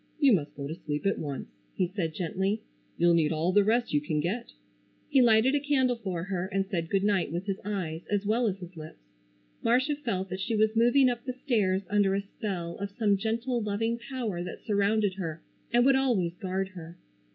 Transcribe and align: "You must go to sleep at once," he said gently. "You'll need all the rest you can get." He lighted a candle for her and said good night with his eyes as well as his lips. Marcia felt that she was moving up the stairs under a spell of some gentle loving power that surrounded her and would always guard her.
"You 0.19 0.33
must 0.33 0.55
go 0.55 0.65
to 0.67 0.73
sleep 0.73 1.05
at 1.05 1.19
once," 1.19 1.47
he 1.75 1.85
said 1.87 2.15
gently. 2.15 2.63
"You'll 2.97 3.13
need 3.13 3.31
all 3.31 3.51
the 3.51 3.63
rest 3.63 3.93
you 3.93 4.01
can 4.01 4.19
get." 4.19 4.51
He 5.09 5.21
lighted 5.21 5.53
a 5.53 5.59
candle 5.59 5.95
for 5.97 6.23
her 6.23 6.47
and 6.47 6.65
said 6.65 6.89
good 6.89 7.03
night 7.03 7.31
with 7.31 7.45
his 7.45 7.59
eyes 7.63 8.01
as 8.09 8.25
well 8.25 8.47
as 8.47 8.57
his 8.57 8.75
lips. 8.75 8.97
Marcia 9.61 9.95
felt 9.95 10.29
that 10.29 10.39
she 10.41 10.55
was 10.55 10.75
moving 10.75 11.07
up 11.07 11.23
the 11.23 11.33
stairs 11.33 11.83
under 11.87 12.15
a 12.15 12.21
spell 12.23 12.77
of 12.77 12.89
some 12.89 13.15
gentle 13.15 13.61
loving 13.61 13.99
power 13.99 14.41
that 14.43 14.63
surrounded 14.65 15.13
her 15.19 15.43
and 15.71 15.85
would 15.85 15.95
always 15.95 16.33
guard 16.35 16.69
her. 16.69 16.97